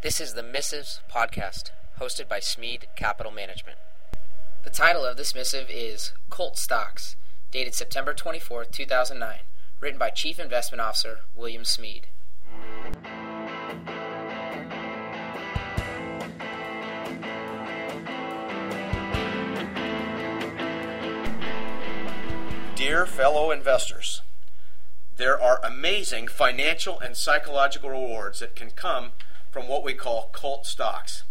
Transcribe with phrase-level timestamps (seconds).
[0.00, 3.78] This is the Missives podcast, hosted by Smead Capital Management.
[4.62, 7.16] The title of this missive is Cult Stocks,
[7.50, 9.40] dated September 24, 2009,
[9.80, 12.06] written by Chief Investment Officer William Smead.
[22.76, 24.22] Dear fellow investors,
[25.16, 29.10] there are amazing financial and psychological rewards that can come
[29.58, 31.24] from what we call cult stocks.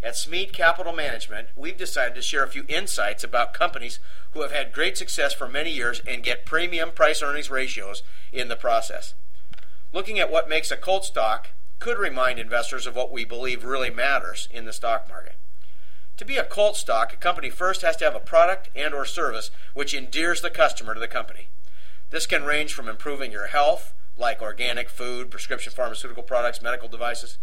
[0.00, 3.98] At Smead Capital Management, we've decided to share a few insights about companies
[4.30, 8.46] who have had great success for many years and get premium price earnings ratios in
[8.46, 9.14] the process.
[9.92, 11.48] Looking at what makes a cult stock
[11.80, 15.34] could remind investors of what we believe really matters in the stock market.
[16.18, 19.04] To be a cult stock, a company first has to have a product and or
[19.04, 21.48] service which endears the customer to the company.
[22.10, 27.38] This can range from improving your health, like organic food, prescription pharmaceutical products, medical devices,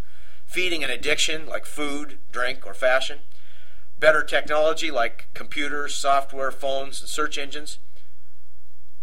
[0.46, 3.20] feeding an addiction like food, drink, or fashion,
[4.00, 7.80] better technology like computers, software, phones, and search engines,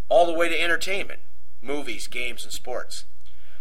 [0.08, 1.20] all the way to entertainment,
[1.62, 3.04] movies, games, and sports.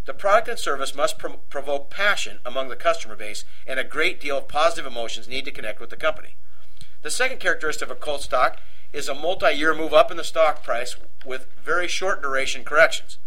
[0.06, 4.20] The product and service must pro- provoke passion among the customer base, and a great
[4.20, 6.36] deal of positive emotions need to connect with the company.
[7.03, 8.58] The second characteristic of a cult stock
[8.92, 10.95] is a multi year move up in the stock price
[11.26, 13.20] with very short duration corrections.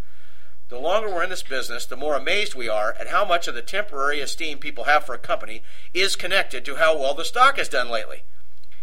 [0.73, 3.55] The longer we're in this business, the more amazed we are at how much of
[3.55, 7.59] the temporary esteem people have for a company is connected to how well the stock
[7.59, 8.23] has done lately.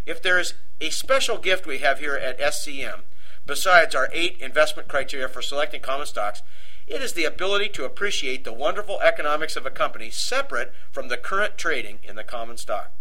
[0.06, 3.00] If there is a special gift we have here at SCM,
[3.44, 6.44] besides our eight investment criteria for selecting common stocks,
[6.86, 11.17] it is the ability to appreciate the wonderful economics of a company separate from the
[11.17, 12.92] current trading in the common stock.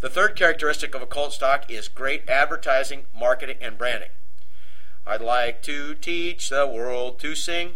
[0.00, 4.12] The third characteristic of a cult stock is great advertising, marketing, and branding.
[5.06, 7.74] I'd like to teach the world to sing.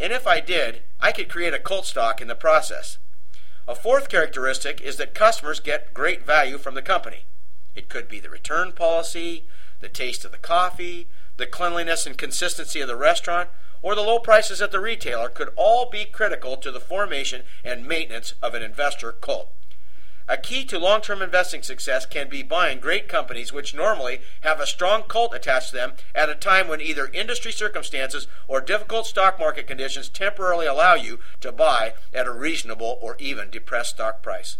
[0.00, 2.98] And if I did, I could create a cult stock in the process.
[3.66, 7.24] A fourth characteristic is that customers get great value from the company.
[7.74, 9.44] It could be the return policy,
[9.80, 11.06] the taste of the coffee,
[11.36, 13.48] the cleanliness and consistency of the restaurant,
[13.82, 17.86] or the low prices at the retailer could all be critical to the formation and
[17.86, 19.50] maintenance of an investor cult.
[20.26, 24.58] A key to long term investing success can be buying great companies which normally have
[24.58, 29.06] a strong cult attached to them at a time when either industry circumstances or difficult
[29.06, 34.22] stock market conditions temporarily allow you to buy at a reasonable or even depressed stock
[34.22, 34.56] price.